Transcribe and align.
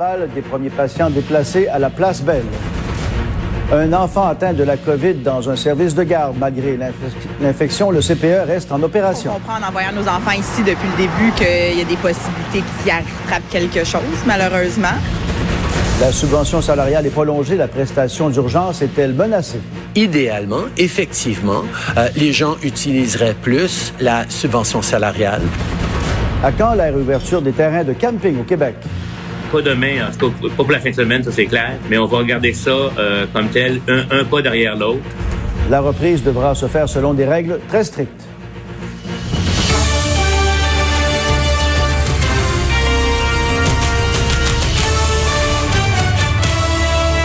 Laval, 0.00 0.30
des 0.34 0.40
premiers 0.40 0.70
patients 0.70 1.10
déplacés 1.10 1.68
à 1.68 1.78
la 1.78 1.90
place 1.90 2.22
Belle. 2.22 2.44
Un 3.70 3.92
enfant 3.92 4.26
atteint 4.26 4.54
de 4.54 4.64
la 4.64 4.78
COVID 4.78 5.14
dans 5.14 5.50
un 5.50 5.56
service 5.56 5.94
de 5.94 6.04
garde. 6.04 6.36
Malgré 6.38 6.78
l'infection, 7.40 7.90
le 7.90 8.00
CPE 8.00 8.46
reste 8.46 8.72
en 8.72 8.82
opération. 8.82 9.32
On 9.32 9.34
comprend 9.34 9.58
en 9.62 9.68
envoyant 9.68 9.92
nos 9.92 10.08
enfants 10.08 10.32
ici 10.32 10.62
depuis 10.62 10.88
le 10.88 10.96
début 10.96 11.32
qu'il 11.36 11.78
y 11.78 11.82
a 11.82 11.84
des 11.84 11.96
possibilités 11.96 12.62
qu'ils 12.82 12.92
attrapent 12.92 13.48
quelque 13.50 13.84
chose, 13.84 14.24
malheureusement. 14.26 14.96
La 16.00 16.12
subvention 16.12 16.62
salariale 16.62 17.06
est 17.06 17.10
prolongée. 17.10 17.56
La 17.56 17.68
prestation 17.68 18.30
d'urgence 18.30 18.80
est-elle 18.80 19.12
menacée? 19.12 19.60
Idéalement, 19.94 20.64
effectivement, 20.78 21.62
euh, 21.98 22.08
les 22.16 22.32
gens 22.32 22.56
utiliseraient 22.62 23.34
plus 23.34 23.92
la 24.00 24.24
subvention 24.30 24.80
salariale. 24.80 25.42
À 26.42 26.52
quand 26.52 26.72
la 26.72 26.84
réouverture 26.84 27.42
des 27.42 27.52
terrains 27.52 27.84
de 27.84 27.92
camping 27.92 28.40
au 28.40 28.44
Québec? 28.44 28.76
Pas 29.50 29.62
demain, 29.62 30.06
en 30.08 30.12
tout 30.16 30.30
cas, 30.30 30.48
pas 30.48 30.64
pour 30.64 30.70
la 30.72 30.80
fin 30.80 30.90
de 30.90 30.94
semaine, 30.94 31.22
ça 31.22 31.32
c'est 31.32 31.46
clair, 31.46 31.72
mais 31.88 31.98
on 31.98 32.06
va 32.06 32.18
regarder 32.18 32.52
ça 32.52 32.70
euh, 32.70 33.26
comme 33.32 33.48
tel, 33.48 33.80
un, 33.88 34.24
pas 34.24 34.42
derrière 34.42 34.76
l'autre. 34.76 35.00
La 35.68 35.80
reprise 35.80 36.22
devra 36.22 36.54
se 36.54 36.66
faire 36.66 36.88
selon 36.88 37.14
des 37.14 37.24
règles 37.24 37.60
très 37.68 37.84
strictes. 37.84 38.10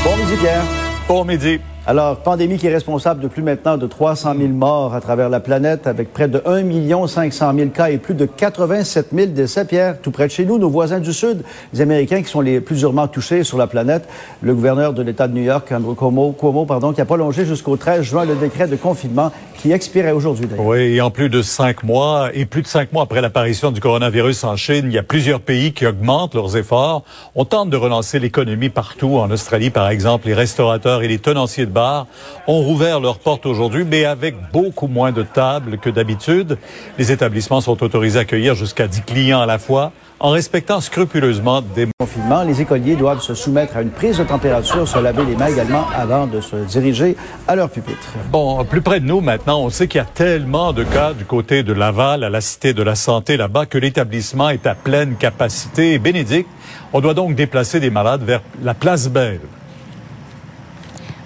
Bon 0.04 0.18
midi, 0.18 0.36
Pierre. 0.40 0.64
Bon 1.08 1.26
midi. 1.26 1.60
Alors, 1.88 2.18
pandémie 2.18 2.58
qui 2.58 2.66
est 2.66 2.74
responsable 2.74 3.22
de 3.22 3.28
plus 3.28 3.44
maintenant 3.44 3.78
de 3.78 3.86
300 3.86 4.34
000 4.36 4.50
morts 4.50 4.96
à 4.96 5.02
travers 5.02 5.30
la 5.30 5.40
planète, 5.40 5.86
avec 5.86 6.12
près 6.12 6.28
de 6.28 6.42
1 6.44 7.08
500 7.08 7.54
000 7.56 7.70
cas 7.70 7.92
et 7.92 8.00
plus 8.00 8.16
de 8.16 8.26
87 8.26 9.10
000 9.14 9.28
décès. 9.28 9.66
Pierre, 9.66 10.02
tout 10.02 10.10
près 10.10 10.26
de 10.26 10.32
chez 10.32 10.46
nous, 10.46 10.58
nos 10.58 10.68
voisins 10.68 11.00
du 11.00 11.14
Sud, 11.14 11.44
les 11.74 11.82
Américains 11.82 12.24
qui 12.24 12.28
sont 12.28 12.42
les 12.42 12.60
plus 12.60 12.78
durement 12.78 13.08
touchés 13.08 13.44
sur 13.44 13.60
la 13.60 13.68
planète, 13.68 14.10
le 14.42 14.56
gouverneur 14.56 14.94
de 14.94 15.04
l'État 15.04 15.28
de 15.28 15.36
New 15.36 15.44
York, 15.44 15.72
Andrew 15.72 15.94
Cuomo, 15.94 16.66
pardon, 16.66 16.92
qui 16.92 17.02
a 17.02 17.05
prolongé 17.05 17.46
jusqu'au 17.46 17.77
13 17.77 18.02
juin 18.02 18.26
le 18.26 18.34
décret 18.34 18.68
de 18.68 18.77
confinement 18.77 19.32
qui 19.62 19.72
expirait 19.72 20.12
aujourd'hui. 20.12 20.48
Oui, 20.58 20.96
et 20.96 21.02
en 21.02 21.12
plus 21.12 21.30
de 21.30 21.44
cinq 21.44 21.84
mois, 21.84 22.30
et 22.34 22.46
plus 22.46 22.64
de 22.64 22.68
cinq 22.68 22.94
mois 22.94 23.04
après 23.04 23.22
l'apparition 23.22 23.72
du 23.72 23.80
coronavirus 23.80 24.44
en 24.44 24.55
Chine, 24.55 24.86
il 24.86 24.92
y 24.92 24.98
a 24.98 25.04
plusieurs 25.04 25.40
pays 25.40 25.72
qui 25.72 25.86
augmentent 25.86 26.34
leurs 26.34 26.58
efforts. 26.58 27.04
On 27.36 27.46
tente 27.46 27.70
de 27.70 27.77
relancer 27.77 28.18
l'économie 28.18 28.70
partout. 28.70 29.18
En 29.18 29.30
Australie, 29.30 29.70
par 29.70 29.90
exemple, 29.90 30.27
les 30.27 30.34
restaurateurs 30.34 31.04
et 31.04 31.08
les 31.08 31.20
tenanciers 31.20 31.68
de 31.68 31.74
bars 31.76 32.07
ont 32.48 32.62
rouvert 32.62 32.99
leurs 32.99 33.20
portes 33.20 33.45
aujourd'hui, 33.45 33.84
mais 33.84 34.05
avec 34.05 34.35
beaucoup 34.51 34.87
moins 34.87 35.12
de 35.12 35.23
tables 35.23 35.77
que 35.77 35.90
d'habitude. 35.90 36.57
Les 36.98 37.12
établissements 37.12 37.62
sont 37.62 37.84
autorisés 37.84 38.20
à 38.20 38.21
accueillir 38.21 38.55
jusqu'à 38.55 38.87
10 38.87 39.01
clients 39.01 39.41
à 39.41 39.45
la 39.45 39.59
fois 39.59 39.91
en 40.20 40.29
respectant 40.29 40.79
scrupuleusement 40.79 41.62
des 41.62 41.87
confinements. 41.99 42.43
Les 42.43 42.62
écoliers 42.62 42.96
doivent 42.96 43.21
se 43.21 43.34
soumettre 43.34 43.76
à 43.76 43.81
une 43.81 43.90
prise 43.90 44.18
de 44.18 44.23
température, 44.23 44.87
se 44.87 44.98
laver 44.98 45.26
les 45.26 45.35
mains 45.35 45.48
également 45.48 45.85
avant 45.93 46.26
de 46.26 46.40
se 46.40 46.55
diriger 46.55 47.18
à 47.48 47.55
leur 47.55 47.70
pupitre. 47.70 48.07
Bon, 48.31 48.63
plus 48.63 48.81
près 48.81 49.01
de 49.01 49.05
nous 49.05 49.20
maintenant, 49.20 49.59
on 49.59 49.70
sait 49.70 49.87
qu'il 49.87 49.98
y 49.98 50.01
a 50.01 50.05
tellement 50.05 50.71
de 50.71 50.84
cas 50.84 51.12
du 51.13 51.26
côté 51.26 51.63
de 51.63 51.73
Laval, 51.73 52.23
à 52.23 52.29
la 52.29 52.41
Cité 52.41 52.73
de 52.73 52.84
la 52.84 52.96
Santé 52.96 53.35
là-bas, 53.35 53.65
que 53.65 53.77
l'établissement 53.77 54.49
est 54.49 54.65
à 54.65 54.76
pleine 54.76 55.15
capacité. 55.15 55.99
Bénédicte, 55.99 56.49
on 56.93 57.01
doit 57.01 57.13
donc 57.13 57.35
déplacer 57.35 57.81
des 57.81 57.90
malades 57.90 58.23
vers 58.23 58.41
la 58.63 58.73
place 58.73 59.09
Belle. 59.09 59.41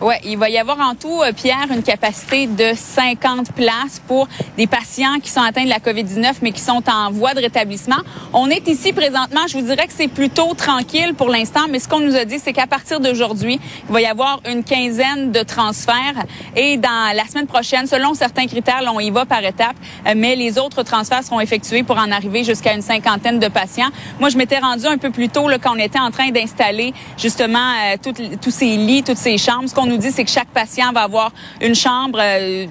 Oui, 0.02 0.16
il 0.24 0.38
va 0.38 0.50
y 0.50 0.58
avoir 0.58 0.80
en 0.80 0.96
tout, 0.96 1.22
euh, 1.22 1.34
Pierre, 1.34 1.68
une 1.76 1.84
capacité 1.84 2.48
de 2.48 2.72
50 2.74 3.52
places 3.52 4.02
pour 4.08 4.30
des 4.56 4.66
patients 4.66 5.20
qui 5.22 5.30
sont 5.30 5.42
atteints 5.42 5.66
de 5.66 5.70
la 5.70 5.80
COVID-19, 5.80 6.36
mais 6.42 6.54
qui 6.54 6.62
sont 6.62 6.82
en 6.90 7.12
voie 7.12 7.34
de 7.34 7.42
rétablissement. 7.42 7.98
On 8.32 8.50
est 8.50 8.66
ici 8.70 8.94
présentement, 8.94 9.42
je 9.50 9.58
vous 9.58 9.66
dirais 9.66 9.88
que 9.88 9.94
c'est 9.94 10.08
plutôt 10.08 10.54
tranquille 10.54 11.16
pour 11.16 11.28
l'instant, 11.28 11.66
mais 11.70 11.80
ce 11.80 11.90
qu'on 11.90 12.00
nous 12.00 12.16
a 12.16 12.24
dit, 12.24 12.40
c'est 12.40 12.54
qu'à 12.54 12.66
partir 12.66 13.02
d'aujourd'hui, 13.02 13.60
il 13.90 13.94
va 13.94 14.00
y 14.00 14.06
avoir 14.06 14.40
une 14.50 14.64
quinzaine 14.64 15.34
de 15.34 15.42
transferts 15.42 16.24
et 16.56 16.78
dans 16.78 17.14
la 17.14 17.26
semaine 17.26 17.48
prochaine, 17.48 17.86
selon 17.86 18.14
certains 18.14 18.48
critères, 18.48 18.82
on 18.94 19.02
y 19.02 19.12
va 19.12 19.26
par 19.26 19.44
étapes, 19.44 19.76
euh, 20.08 20.14
mais 20.16 20.38
les 20.38 20.58
autres 20.60 20.84
transferts 20.84 21.26
seront 21.26 21.42
effectués 21.42 21.84
pour 21.84 21.98
en 21.98 22.10
arriver 22.12 22.46
jusqu'à 22.46 22.74
une 22.74 22.82
cinquantaine 22.82 23.40
de 23.40 23.50
patients. 23.50 23.90
Moi, 24.22 24.30
je 24.30 24.38
m'étais 24.38 24.60
rendu 24.60 24.86
un 24.86 24.98
peu 24.98 25.10
plus 25.10 25.28
tôt 25.28 25.50
là, 25.50 25.58
quand 25.60 25.76
on 25.76 25.80
était 25.80 26.00
en 26.00 26.12
train 26.12 26.30
d'installer 26.30 26.94
justement 27.18 27.74
euh, 27.94 27.98
tous 28.42 28.52
ces 28.52 28.78
lits, 28.78 29.04
toutes 29.04 29.18
ces 29.18 29.38
chambres. 29.38 29.68
Nous 29.90 29.98
dit, 29.98 30.12
c'est 30.12 30.24
que 30.24 30.32
chaque 30.32 30.50
patient 30.50 30.92
va 30.92 31.02
avoir 31.02 31.32
une 31.62 31.76
chambre. 31.76 32.20
Euh, 32.22 32.68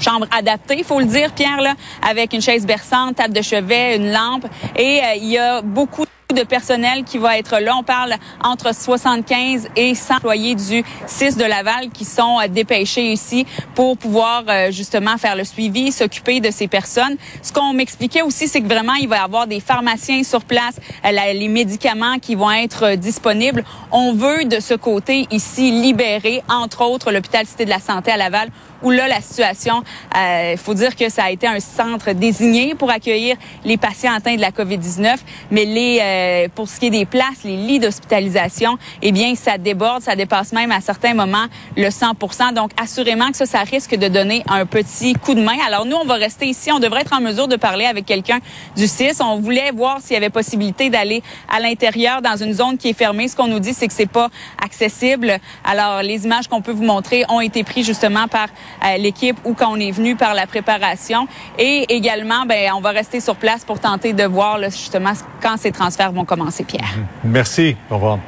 chambre 0.00 0.26
adaptée, 0.36 0.78
il 0.78 0.84
faut 0.84 0.98
le 0.98 1.04
dire, 1.04 1.32
Pierre, 1.32 1.60
là, 1.60 1.74
avec 2.02 2.32
une 2.32 2.42
chaise 2.42 2.66
berçante, 2.66 3.14
table 3.16 3.34
de 3.34 3.42
chevet, 3.42 3.96
une 3.96 4.10
lampe. 4.10 4.46
Et 4.74 5.00
euh, 5.00 5.14
il 5.16 5.28
y 5.28 5.38
a 5.38 5.62
beaucoup 5.62 6.04
de 6.32 6.42
personnel 6.42 7.04
qui 7.04 7.18
va 7.18 7.38
être 7.38 7.58
là. 7.58 7.74
On 7.76 7.82
parle 7.82 8.14
entre 8.42 8.74
75 8.74 9.68
et 9.76 9.94
100 9.94 10.22
employés 10.22 10.54
du 10.54 10.84
6 11.06 11.36
de 11.36 11.44
Laval 11.44 11.90
qui 11.90 12.04
sont 12.04 12.38
euh, 12.40 12.46
dépêchés 12.48 13.12
ici 13.12 13.44
pour 13.74 13.98
pouvoir 13.98 14.44
euh, 14.48 14.70
justement 14.70 15.18
faire 15.18 15.34
le 15.34 15.44
suivi, 15.44 15.90
s'occuper 15.90 16.40
de 16.40 16.50
ces 16.50 16.68
personnes. 16.68 17.16
Ce 17.42 17.52
qu'on 17.52 17.72
m'expliquait 17.72 18.22
aussi, 18.22 18.46
c'est 18.46 18.60
que 18.60 18.68
vraiment, 18.68 18.94
il 18.94 19.08
va 19.08 19.16
y 19.16 19.20
avoir 19.20 19.46
des 19.46 19.60
pharmaciens 19.60 20.22
sur 20.22 20.44
place, 20.44 20.76
euh, 21.04 21.32
les 21.32 21.48
médicaments 21.48 22.18
qui 22.18 22.34
vont 22.34 22.50
être 22.50 22.94
disponibles. 22.94 23.64
On 23.90 24.12
veut 24.12 24.44
de 24.44 24.60
ce 24.60 24.74
côté 24.74 25.26
ici 25.30 25.70
libérer, 25.70 26.42
entre 26.48 26.84
autres, 26.84 27.10
l'hôpital 27.10 27.46
Cité 27.46 27.64
de 27.64 27.70
la 27.70 27.80
Santé 27.80 28.12
à 28.12 28.16
Laval 28.16 28.48
où 28.82 28.90
là, 28.90 29.08
la 29.08 29.20
situation, 29.20 29.82
il 30.14 30.58
faut 30.58 30.74
dire 30.74 30.96
que 30.96 31.08
ça 31.08 31.24
a 31.24 31.30
été 31.30 31.46
un 31.46 31.60
centre 31.60 32.12
désigné 32.12 32.74
pour 32.74 32.90
accueillir 32.90 33.36
les 33.64 33.76
patients 33.76 34.12
atteints 34.12 34.36
de 34.36 34.40
la 34.40 34.50
COVID-19, 34.50 35.16
mais 35.50 35.64
les, 35.64 35.98
euh, 36.00 36.48
pour 36.54 36.68
ce 36.68 36.78
qui 36.78 36.86
est 36.86 36.90
des 36.90 37.06
places, 37.06 37.44
les 37.44 37.56
lits 37.56 37.78
d'hospitalisation, 37.78 38.78
eh 39.02 39.12
bien, 39.12 39.34
ça 39.34 39.58
déborde, 39.58 40.02
ça 40.02 40.16
dépasse 40.16 40.52
même 40.52 40.72
à 40.72 40.80
certains 40.80 41.14
moments 41.14 41.46
le 41.76 41.90
100 41.90 42.52
Donc, 42.54 42.70
assurément 42.80 43.30
que 43.30 43.36
ça, 43.36 43.46
ça 43.46 43.60
risque 43.60 43.94
de 43.96 44.08
donner 44.08 44.42
un 44.48 44.66
petit 44.66 45.14
coup 45.14 45.34
de 45.34 45.40
main. 45.42 45.56
Alors, 45.66 45.86
nous, 45.86 45.96
on 45.96 46.04
va 46.04 46.14
rester 46.14 46.46
ici. 46.46 46.70
On 46.72 46.78
devrait 46.78 47.02
être 47.02 47.12
en 47.12 47.20
mesure 47.20 47.48
de 47.48 47.56
parler 47.56 47.84
avec 47.84 48.06
quelqu'un 48.06 48.38
du 48.76 48.86
6. 48.86 49.20
On 49.20 49.40
voulait 49.40 49.70
voir 49.70 50.00
s'il 50.00 50.14
y 50.14 50.16
avait 50.16 50.30
possibilité 50.30 50.90
d'aller 50.90 51.22
à 51.48 51.60
l'intérieur 51.60 52.22
dans 52.22 52.36
une 52.36 52.52
zone 52.52 52.78
qui 52.78 52.88
est 52.88 52.94
fermée. 52.94 53.28
Ce 53.28 53.36
qu'on 53.36 53.48
nous 53.48 53.60
dit, 53.60 53.74
c'est 53.74 53.88
que 53.88 53.94
c'est 53.94 54.06
pas 54.06 54.28
accessible. 54.62 55.38
Alors, 55.64 56.02
les 56.02 56.24
images 56.24 56.48
qu'on 56.48 56.62
peut 56.62 56.72
vous 56.72 56.84
montrer 56.84 57.24
ont 57.28 57.40
été 57.40 57.64
prises 57.64 57.86
justement 57.86 58.28
par 58.28 58.48
euh, 58.48 58.71
l'équipe 58.98 59.38
ou 59.44 59.54
quand 59.54 59.72
on 59.72 59.76
est 59.76 59.90
venu 59.90 60.16
par 60.16 60.34
la 60.34 60.46
préparation. 60.46 61.26
Et 61.58 61.86
également, 61.88 62.44
ben, 62.46 62.70
on 62.76 62.80
va 62.80 62.90
rester 62.90 63.20
sur 63.20 63.36
place 63.36 63.64
pour 63.64 63.78
tenter 63.78 64.12
de 64.12 64.24
voir 64.24 64.58
là, 64.58 64.68
justement 64.68 65.12
quand 65.40 65.56
ces 65.56 65.72
transferts 65.72 66.12
vont 66.12 66.24
commencer, 66.24 66.64
Pierre. 66.64 66.94
Merci. 67.24 67.76
Au 67.90 67.94
revoir. 67.94 68.18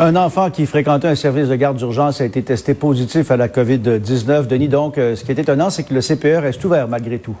Un 0.00 0.16
enfant 0.16 0.50
qui 0.50 0.66
fréquentait 0.66 1.08
un 1.08 1.14
service 1.14 1.48
de 1.48 1.54
garde 1.54 1.76
d'urgence 1.76 2.20
a 2.20 2.24
été 2.24 2.42
testé 2.42 2.74
positif 2.74 3.30
à 3.30 3.36
la 3.36 3.48
COVID-19. 3.48 4.46
Denis, 4.46 4.68
donc, 4.68 4.96
euh, 4.98 5.14
ce 5.14 5.24
qui 5.24 5.30
est 5.30 5.38
étonnant, 5.38 5.70
c'est 5.70 5.84
que 5.84 5.94
le 5.94 6.00
CPE 6.00 6.40
reste 6.40 6.64
ouvert 6.64 6.88
malgré 6.88 7.18
tout. 7.18 7.36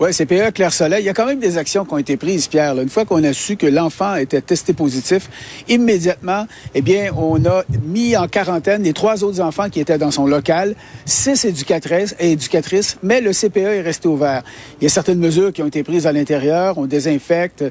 Oui, 0.00 0.10
CPE, 0.10 0.52
Claire 0.52 0.72
Soleil. 0.72 1.04
Il 1.04 1.06
y 1.06 1.08
a 1.08 1.14
quand 1.14 1.24
même 1.24 1.38
des 1.38 1.56
actions 1.56 1.84
qui 1.84 1.94
ont 1.94 1.98
été 1.98 2.16
prises, 2.16 2.48
Pierre. 2.48 2.76
Une 2.80 2.88
fois 2.88 3.04
qu'on 3.04 3.22
a 3.22 3.32
su 3.32 3.56
que 3.56 3.68
l'enfant 3.68 4.16
était 4.16 4.40
testé 4.40 4.72
positif, 4.72 5.30
immédiatement, 5.68 6.48
eh 6.74 6.82
bien, 6.82 7.12
on 7.16 7.44
a 7.44 7.62
mis 7.84 8.16
en 8.16 8.26
quarantaine 8.26 8.82
les 8.82 8.92
trois 8.92 9.22
autres 9.22 9.40
enfants 9.40 9.70
qui 9.70 9.78
étaient 9.78 9.96
dans 9.96 10.10
son 10.10 10.26
local, 10.26 10.74
six 11.04 11.44
éducatrices 11.44 12.16
et 12.18 12.32
éducatrices, 12.32 12.98
mais 13.04 13.20
le 13.20 13.30
CPE 13.30 13.58
est 13.58 13.80
resté 13.82 14.08
ouvert. 14.08 14.42
Il 14.80 14.84
y 14.84 14.86
a 14.88 14.90
certaines 14.90 15.20
mesures 15.20 15.52
qui 15.52 15.62
ont 15.62 15.68
été 15.68 15.84
prises 15.84 16.08
à 16.08 16.12
l'intérieur. 16.12 16.76
On 16.76 16.86
désinfecte. 16.86 17.64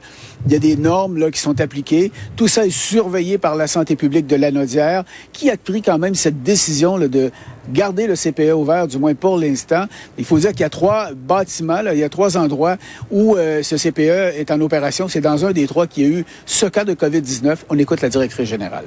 Il 0.46 0.54
y 0.54 0.56
a 0.56 0.60
des 0.60 0.78
normes 0.78 1.18
là, 1.18 1.30
qui 1.30 1.42
sont 1.42 1.60
appliquées. 1.60 2.14
Tout 2.38 2.48
ça 2.48 2.66
est 2.66 2.70
surveillé 2.70 3.38
par 3.38 3.58
la 3.58 3.68
santé 3.68 3.98
publique 3.98 4.28
de 4.28 4.38
l'Anaudière, 4.38 5.04
qui 5.34 5.50
a 5.50 5.58
pris 5.58 5.82
quand 5.82 5.98
même 5.98 6.16
cette 6.16 6.42
décision 6.42 6.96
là, 6.96 7.10
de 7.10 7.32
garder 7.69 8.07
le 8.07 8.16
CPE 8.16 8.53
ouvert, 8.53 8.88
du 8.88 8.97
moins 8.97 9.13
pour 9.13 9.38
l'instant. 9.38 9.85
Il 10.18 10.25
faut 10.25 10.38
dire 10.38 10.51
qu'il 10.51 10.62
y 10.62 10.66
a 10.66 10.69
trois 10.69 11.09
bâtiments, 11.16 11.79
il 11.91 12.00
y 12.00 12.03
a 12.03 12.09
trois 12.09 12.38
endroits 12.38 12.78
où 13.12 13.35
euh, 13.35 13.63
ce 13.63 13.75
CPE 13.75 14.38
est 14.38 14.51
en 14.51 14.59
opération. 14.62 15.07
C'est 15.07 15.22
dans 15.22 15.46
un 15.46 15.51
des 15.51 15.68
trois 15.68 15.88
qu'il 15.88 16.03
y 16.03 16.06
a 16.06 16.19
eu 16.19 16.25
ce 16.46 16.66
cas 16.66 16.84
de 16.84 16.94
COVID-19. 16.94 17.57
On 17.69 17.78
écoute 17.78 18.01
la 18.01 18.10
directrice 18.10 18.48
générale. 18.48 18.86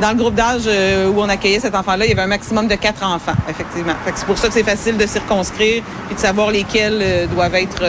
Dans 0.00 0.10
le 0.10 0.16
groupe 0.16 0.34
d'âge 0.34 0.62
euh, 0.66 1.08
où 1.08 1.20
on 1.20 1.28
accueillait 1.28 1.60
cet 1.60 1.74
enfant-là, 1.74 2.04
il 2.04 2.10
y 2.10 2.12
avait 2.12 2.22
un 2.22 2.28
maximum 2.28 2.68
de 2.68 2.74
quatre 2.74 3.02
enfants, 3.02 3.32
effectivement. 3.48 3.94
c'est 4.14 4.26
pour 4.26 4.38
ça 4.38 4.48
que 4.48 4.54
c'est 4.54 4.62
facile 4.62 4.96
de 4.96 5.06
circonscrire 5.06 5.82
et 6.10 6.14
de 6.14 6.18
savoir 6.18 6.50
lesquels 6.50 7.00
euh, 7.02 7.26
doivent 7.26 7.54
être 7.54 7.82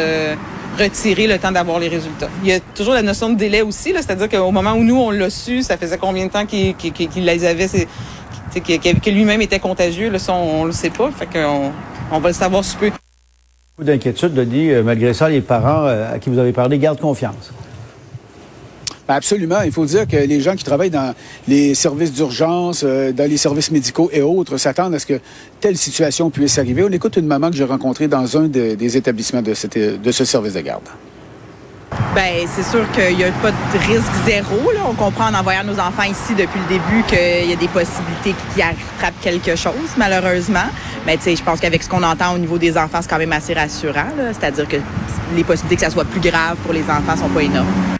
retirés 0.80 1.28
le 1.28 1.38
temps 1.38 1.52
d'avoir 1.52 1.80
les 1.80 1.88
résultats. 1.88 2.30
Il 2.44 2.50
y 2.50 2.54
a 2.54 2.60
toujours 2.60 2.94
la 2.94 3.02
notion 3.02 3.30
de 3.30 3.36
délai 3.36 3.62
aussi, 3.62 3.94
c'est-à-dire 3.94 4.30
qu'au 4.30 4.52
moment 4.52 4.74
où 4.74 4.84
nous, 4.84 4.96
on 4.96 5.12
l'a 5.12 5.30
su, 5.30 5.62
ça 5.62 5.78
faisait 5.78 5.98
combien 5.98 6.26
de 6.26 6.32
temps 6.32 6.46
qu'il 6.46 6.76
les 7.26 7.46
avait, 7.46 7.68
que, 8.50 9.10
lui-même 9.10 9.42
était 9.42 9.60
contagieux, 9.60 10.10
là, 10.10 10.20
ça, 10.20 10.34
on 10.34 10.64
ne 10.64 10.68
le 10.68 10.74
sait 10.74 10.90
pas. 10.90 11.10
Fait 11.12 11.28
qu'on 11.28 11.72
on 12.12 12.20
va 12.20 12.30
le 12.30 12.34
savoir 12.34 12.64
sous 12.64 12.78
peu. 12.78 12.92
Beaucoup 13.78 13.88
d'inquiétude, 13.88 14.34
Denis. 14.34 14.72
Euh, 14.72 14.84
malgré 14.84 15.14
ça, 15.14 15.30
les 15.30 15.42
parents 15.42 15.86
euh, 15.86 16.14
à 16.14 16.20
qui 16.20 16.30
vous 16.30 16.40
avez 16.40 16.52
parlé 16.52 16.78
gardent 16.80 17.00
confiance. 17.00 17.52
Ben, 19.08 19.16
absolument. 19.16 19.62
Il 19.64 19.72
faut 19.72 19.86
dire 19.86 20.08
que 20.08 20.18
les 20.18 20.42
gens 20.42 20.56
qui 20.56 20.64
travaillent 20.64 20.90
dans 20.90 21.14
les 21.48 21.74
services 21.76 22.12
d'urgence, 22.12 22.84
euh, 22.84 23.12
dans 23.12 23.30
les 23.30 23.38
services 23.38 23.72
médicaux 23.72 24.10
et 24.12 24.22
autres 24.22 24.58
s'attendent 24.58 24.96
à 24.96 25.00
ce 25.00 25.06
que 25.06 25.20
telle 25.60 25.78
situation 25.78 26.30
puisse 26.30 26.60
arriver. 26.60 26.84
On 26.84 26.92
écoute 26.92 27.18
une 27.18 27.26
maman 27.26 27.50
que 27.50 27.56
j'ai 27.56 27.64
rencontrée 27.64 28.08
dans 28.08 28.38
un 28.38 28.48
des 28.48 28.98
établissements 28.98 29.42
de, 29.42 29.54
de 29.98 30.12
ce 30.12 30.26
service 30.26 30.54
de 30.54 30.62
garde. 30.62 30.84
Ben, 32.16 32.48
c'est 32.48 32.64
sûr 32.64 32.90
qu'il 32.92 33.18
n'y 33.18 33.24
a 33.24 33.32
pas 33.34 33.52
de 33.52 33.78
risque 33.88 34.12
zéro. 34.26 34.56
On 34.88 34.94
comprend 34.94 35.28
en 35.28 35.36
envoyant 35.36 35.64
nos 35.64 35.80
enfants 35.80 36.04
ici 36.04 36.34
depuis 36.34 36.60
le 36.60 36.68
début 36.68 37.04
qu'il 37.08 37.50
y 37.50 37.54
a 37.54 37.56
des 37.56 37.68
possibilités 37.68 38.34
qu'ils 38.54 38.64
attrapent 38.64 39.22
quelque 39.22 39.56
chose, 39.56 39.94
malheureusement. 39.96 40.66
Mais 41.06 41.20
je 41.24 41.44
pense 41.44 41.60
qu'avec 41.60 41.84
ce 41.84 41.90
qu'on 41.90 42.04
entend 42.04 42.34
au 42.34 42.40
niveau 42.40 42.58
des 42.58 42.78
enfants, 42.78 43.00
c'est 43.02 43.10
quand 43.10 43.20
même 43.20 43.34
assez 43.34 43.54
rassurant. 43.54 44.08
C'est-à-dire 44.32 44.68
que 44.68 44.78
les 45.36 45.44
possibilités 45.44 45.76
que 45.76 45.82
ça 45.84 45.92
soit 45.92 46.06
plus 46.06 46.20
grave 46.20 46.58
pour 46.64 46.74
les 46.74 46.84
enfants 46.84 47.16
sont 47.16 47.30
pas 47.30 47.44
énormes. 47.44 47.99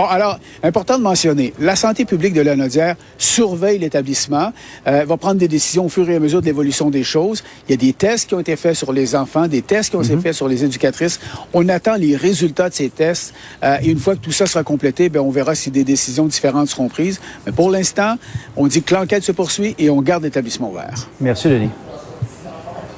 Bon, 0.00 0.06
alors, 0.06 0.40
important 0.62 0.96
de 0.96 1.02
mentionner, 1.02 1.52
la 1.58 1.76
santé 1.76 2.06
publique 2.06 2.32
de 2.32 2.40
la 2.40 2.56
Nodière 2.56 2.96
surveille 3.18 3.78
l'établissement, 3.78 4.50
euh, 4.86 5.04
va 5.04 5.18
prendre 5.18 5.34
des 5.38 5.46
décisions 5.46 5.84
au 5.84 5.88
fur 5.90 6.08
et 6.08 6.16
à 6.16 6.18
mesure 6.18 6.40
de 6.40 6.46
l'évolution 6.46 6.88
des 6.88 7.02
choses. 7.02 7.44
Il 7.68 7.72
y 7.72 7.74
a 7.74 7.76
des 7.76 7.92
tests 7.92 8.26
qui 8.26 8.34
ont 8.34 8.40
été 8.40 8.56
faits 8.56 8.76
sur 8.76 8.94
les 8.94 9.14
enfants, 9.14 9.46
des 9.46 9.60
tests 9.60 9.90
qui 9.90 9.96
ont 9.96 10.02
été 10.02 10.16
mhm. 10.16 10.22
faits 10.22 10.32
sur 10.32 10.48
les 10.48 10.64
éducatrices. 10.64 11.20
On 11.52 11.68
attend 11.68 11.96
les 11.96 12.16
résultats 12.16 12.70
de 12.70 12.74
ces 12.74 12.88
tests 12.88 13.34
euh, 13.62 13.76
et 13.82 13.90
une 13.90 13.98
fois 13.98 14.14
que 14.14 14.20
tout 14.20 14.32
ça 14.32 14.46
sera 14.46 14.64
complété, 14.64 15.10
ben, 15.10 15.20
on 15.20 15.28
verra 15.30 15.54
si 15.54 15.70
des 15.70 15.84
décisions 15.84 16.24
différentes 16.24 16.68
seront 16.68 16.88
prises. 16.88 17.20
Mais 17.44 17.52
pour 17.52 17.70
l'instant, 17.70 18.14
on 18.56 18.68
dit 18.68 18.82
que 18.82 18.94
l'enquête 18.94 19.22
se 19.22 19.32
poursuit 19.32 19.74
et 19.78 19.90
on 19.90 20.00
garde 20.00 20.22
l'établissement 20.22 20.70
ouvert. 20.70 21.10
Merci, 21.20 21.50
Denis. 21.50 21.68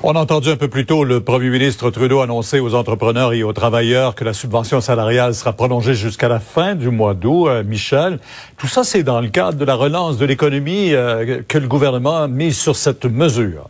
On 0.05 0.17
a 0.17 0.19
entendu 0.19 0.51
un 0.51 0.57
peu 0.57 0.67
plus 0.67 0.85
tôt 0.85 1.05
le 1.05 1.21
premier 1.21 1.49
ministre 1.49 1.89
Trudeau 1.91 2.23
annoncer 2.23 2.59
aux 2.59 2.75
entrepreneurs 2.75 3.35
et 3.35 3.45
aux 3.45 3.53
travailleurs 3.53 4.17
que 4.17 4.25
la 4.25 4.33
subvention 4.33 4.81
salariale 4.81 5.33
sera 5.33 5.53
prolongée 5.53 5.95
jusqu'à 5.95 6.27
la 6.27 6.41
fin 6.41 6.75
du 6.75 6.89
mois 6.89 7.15
d'août. 7.15 7.47
Euh, 7.47 7.63
Michel, 7.63 8.19
tout 8.57 8.67
ça, 8.67 8.83
c'est 8.83 9.05
dans 9.05 9.21
le 9.21 9.29
cadre 9.29 9.59
de 9.59 9.65
la 9.65 9.77
relance 9.77 10.19
de 10.19 10.27
l'économie 10.27 10.93
euh, 10.93 11.43
que 11.47 11.57
le 11.57 11.69
gouvernement 11.69 12.17
a 12.17 12.27
mis 12.27 12.53
sur 12.53 12.75
cette 12.75 13.05
mesure. 13.05 13.69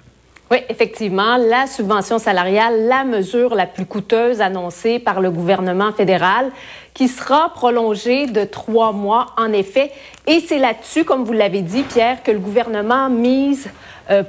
Oui, 0.51 0.59
effectivement, 0.71 1.37
la 1.37 1.67
subvention 1.67 2.19
salariale, 2.19 2.87
la 2.87 3.05
mesure 3.05 3.55
la 3.55 3.67
plus 3.67 3.85
coûteuse 3.85 4.41
annoncée 4.41 4.99
par 4.99 5.21
le 5.21 5.31
gouvernement 5.31 5.93
fédéral, 5.93 6.51
qui 6.95 7.09
sera 7.09 7.51
prolongée 7.55 8.27
de 8.27 8.45
trois 8.45 8.93
mois, 8.93 9.29
en 9.37 9.53
effet. 9.53 9.93
Et 10.27 10.41
c'est 10.41 10.59
là-dessus, 10.59 11.05
comme 11.05 11.25
vous 11.25 11.33
l'avez 11.35 11.61
dit, 11.61 11.83
Pierre, 11.83 12.23
que 12.23 12.31
le 12.31 12.39
gouvernement 12.39 13.11
mise 13.11 13.69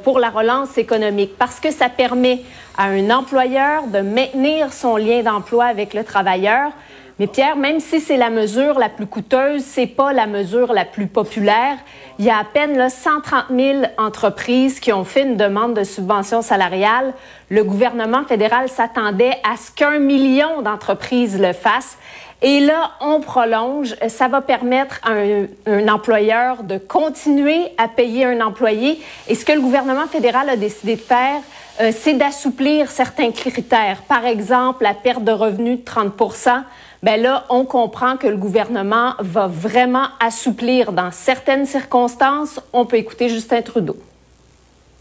pour 0.04 0.20
la 0.20 0.30
relance 0.30 0.78
économique 0.78 1.38
parce 1.38 1.60
que 1.60 1.72
ça 1.72 1.90
permet 1.90 2.42
à 2.78 2.86
un 2.86 3.10
employeur 3.10 3.88
de 3.88 4.00
maintenir 4.00 4.72
son 4.74 4.98
lien 4.98 5.22
d'emploi 5.22 5.66
avec 5.66 5.94
le 5.94 6.04
travailleur. 6.04 6.72
Mais 7.20 7.28
Pierre, 7.28 7.56
même 7.56 7.80
si 7.80 8.00
c'est 8.00 8.18
la 8.18 8.32
mesure 8.32 8.80
la 8.80 8.90
plus 8.90 9.06
coûteuse, 9.06 9.64
c'est 9.64 9.86
pas 9.86 10.14
la 10.14 10.26
mesure 10.26 10.74
la 10.74 10.84
plus 10.84 11.06
populaire. 11.06 11.78
Il 12.18 12.26
y 12.26 12.32
a 12.32 12.40
à 12.40 12.44
peine 12.44 12.76
là, 12.76 12.90
130 12.90 13.46
000 13.56 13.84
entreprises 14.00 14.80
qui 14.80 14.92
ont 14.92 15.04
fait 15.04 15.22
une 15.22 15.38
demande 15.38 15.76
de 15.76 15.84
subvention 15.84 16.42
salariale. 16.42 17.14
Le 17.50 17.64
gouvernement 17.64 18.24
fédéral 18.24 18.68
s'attendait 18.68 19.38
à 19.44 19.58
ce 19.58 19.70
qu'un 19.72 20.00
million 20.00 20.64
d'entreprises 20.64 21.40
le 21.40 21.54
fassent. 21.54 21.98
Et 22.44 22.60
là, 22.60 22.92
on 23.00 23.22
prolonge. 23.22 23.96
Ça 24.10 24.28
va 24.28 24.42
permettre 24.42 25.00
à 25.04 25.14
un, 25.14 25.88
employeur 25.88 26.64
de 26.64 26.78
continuer 26.78 27.72
à 27.78 27.88
payer 27.88 28.26
un 28.26 28.42
employé. 28.42 29.02
Et 29.28 29.36
ce 29.36 29.46
que 29.46 29.54
le 29.54 29.62
gouvernement 29.62 30.08
fédéral 30.08 30.50
a 30.50 30.58
décidé 30.58 30.96
de 30.96 31.02
faire, 31.02 31.42
euh, 31.82 31.92
c'est 31.96 32.14
d'assouplir 32.14 32.92
certains 32.92 33.32
critères. 33.32 34.02
Par 34.08 34.26
exemple, 34.26 34.84
la 34.84 34.94
perte 34.94 35.24
de 35.24 35.32
revenus 35.32 35.80
de 35.80 35.84
30% 35.84 36.64
ben 37.02 37.22
là, 37.22 37.44
on 37.50 37.66
comprend 37.66 38.16
que 38.16 38.28
le 38.28 38.38
gouvernement 38.38 39.16
va 39.20 39.48
vraiment 39.48 40.06
assouplir 40.22 40.94
dans 40.94 41.12
certaines 41.12 41.66
circonstances. 41.66 42.62
On 42.72 42.86
peut 42.86 42.96
écouter 42.96 43.28
Justin 43.28 43.62
Trudeau. 43.62 43.98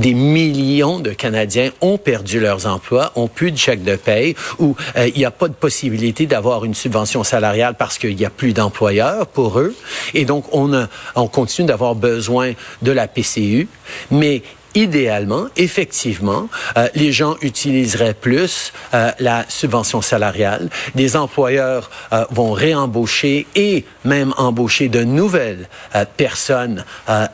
Des 0.02 0.14
millions 0.14 0.98
de 0.98 1.10
Canadiens 1.10 1.70
ont 1.80 1.96
perdu 1.96 2.40
leurs 2.40 2.66
emplois, 2.66 3.12
ont 3.14 3.28
plus 3.28 3.52
de 3.52 3.56
chèque 3.56 3.84
de 3.84 3.94
paye, 3.94 4.34
ou 4.58 4.74
euh, 4.96 5.06
il 5.06 5.16
n'y 5.16 5.24
a 5.24 5.30
pas 5.30 5.46
de 5.46 5.54
possibilité 5.54 6.26
d'avoir 6.26 6.64
une 6.64 6.74
subvention 6.74 7.22
salariale 7.22 7.76
parce 7.78 7.98
qu'il 7.98 8.16
n'y 8.16 8.24
a 8.24 8.30
plus 8.30 8.52
d'employeurs 8.52 9.28
pour 9.28 9.60
eux. 9.60 9.76
Et 10.12 10.24
donc, 10.24 10.46
on, 10.52 10.74
a, 10.74 10.88
on 11.14 11.28
continue 11.28 11.68
d'avoir 11.68 11.94
besoin 11.94 12.54
de 12.82 12.90
la 12.90 13.06
PCU, 13.06 13.68
mais 14.10 14.42
idéalement, 14.74 15.46
effectivement, 15.56 16.48
euh, 16.76 16.88
les 16.96 17.12
gens 17.12 17.36
utiliseraient 17.40 18.14
plus 18.14 18.72
euh, 18.94 19.12
la 19.20 19.44
subvention 19.48 20.02
salariale. 20.02 20.68
Des 20.96 21.14
employeurs 21.14 21.90
vont 22.30 22.50
réembaucher 22.50 23.46
et 23.54 23.84
même 24.04 24.34
embaucher 24.36 24.88
de 24.88 25.04
nouvelles 25.04 25.68
personnes 26.16 26.84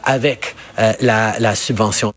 avec 0.05 0.55
la, 1.01 1.39
la 1.39 1.55
subvention. 1.55 2.13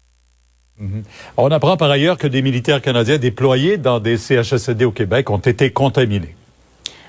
Mhm. 0.82 1.04
On 1.38 1.52
apprend 1.52 1.78
par 1.78 1.92
ailleurs 1.92 2.18
que 2.18 2.26
des 2.26 2.42
militaires 2.42 2.82
canadiens 2.82 3.20
déployés 3.20 3.78
dans 3.78 4.00
des 4.00 4.18
CHSLD 4.18 4.84
au 4.84 4.92
Québec 4.92 5.30
ont 5.30 5.38
été 5.38 5.70
contaminés. 5.70 6.36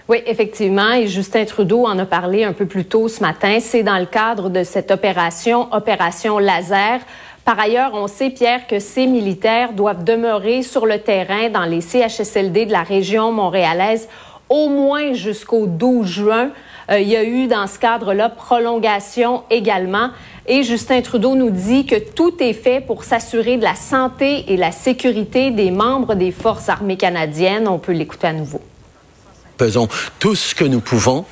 Oui, 0.08 0.18
effectivement, 0.26 0.92
et 0.92 1.06
Justin 1.06 1.46
Trudeau 1.46 1.86
en 1.86 1.98
a 1.98 2.04
parlé 2.04 2.44
un 2.44 2.52
peu 2.52 2.66
plus 2.66 2.84
tôt 2.84 3.08
ce 3.08 3.20
matin. 3.20 3.58
C'est 3.60 3.82
dans 3.82 3.98
le 3.98 4.04
cadre 4.04 4.50
de 4.50 4.62
cette 4.62 4.90
opération, 4.90 5.72
opération 5.72 6.38
laser. 6.38 7.00
Par 7.46 7.58
ailleurs, 7.58 7.92
on 7.94 8.08
sait, 8.08 8.28
Pierre, 8.28 8.66
que 8.66 8.78
ces 8.78 9.06
militaires 9.06 9.72
doivent 9.72 10.04
demeurer 10.04 10.62
sur 10.62 10.84
le 10.84 10.98
terrain 10.98 11.48
dans 11.48 11.64
les 11.64 11.80
CHSLD 11.80 12.66
de 12.66 12.72
la 12.72 12.82
région 12.82 13.32
montréalaise 13.32 14.06
au 14.50 14.68
moins 14.68 15.14
jusqu'au 15.14 15.66
12 15.66 16.06
juin. 16.06 16.50
Euh, 16.90 17.00
il 17.00 17.08
y 17.08 17.16
a 17.16 17.24
eu 17.24 17.46
dans 17.46 17.66
ce 17.66 17.78
cadre-là 17.78 18.28
prolongation 18.28 19.44
également. 19.48 20.10
Et 20.46 20.64
Justin 20.64 21.02
Trudeau 21.02 21.36
nous 21.36 21.50
dit 21.50 21.86
que 21.86 21.96
tout 21.96 22.34
est 22.40 22.52
fait 22.52 22.80
pour 22.80 23.04
s'assurer 23.04 23.56
de 23.56 23.62
la 23.62 23.76
santé 23.76 24.44
et 24.48 24.56
la 24.56 24.72
sécurité 24.72 25.50
des 25.52 25.70
membres 25.70 26.14
des 26.14 26.32
forces 26.32 26.68
armées 26.68 26.96
canadiennes. 26.96 27.68
On 27.68 27.78
peut 27.78 27.92
l'écouter 27.92 28.26
à 28.26 28.32
nouveau. 28.32 28.60
Faisons 29.58 29.88
tout 30.18 30.34
ce 30.34 30.54
que 30.54 30.64
nous 30.64 30.80
pouvons 30.80 31.24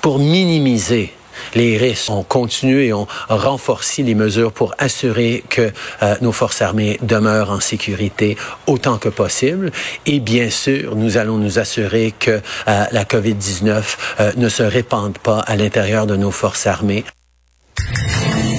pour 0.00 0.18
minimiser 0.18 1.12
les 1.54 1.76
risques. 1.76 2.10
On 2.10 2.24
continue 2.24 2.82
et 2.82 2.92
on 2.92 3.06
renforce 3.28 3.98
les 3.98 4.14
mesures 4.14 4.52
pour 4.52 4.74
assurer 4.78 5.44
que 5.48 5.70
euh, 6.02 6.14
nos 6.20 6.32
forces 6.32 6.62
armées 6.62 6.98
demeurent 7.02 7.50
en 7.50 7.60
sécurité 7.60 8.36
autant 8.66 8.98
que 8.98 9.08
possible. 9.08 9.70
Et 10.06 10.20
bien 10.20 10.50
sûr, 10.50 10.96
nous 10.96 11.16
allons 11.16 11.38
nous 11.38 11.58
assurer 11.58 12.12
que 12.18 12.32
euh, 12.32 12.84
la 12.90 13.04
COVID-19 13.04 13.82
euh, 14.20 14.32
ne 14.36 14.48
se 14.48 14.62
répande 14.62 15.18
pas 15.18 15.38
à 15.40 15.56
l'intérieur 15.56 16.06
de 16.06 16.16
nos 16.16 16.32
forces 16.32 16.66
armées. 16.66 17.04